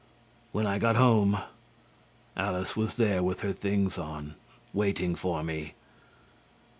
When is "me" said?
5.43-5.75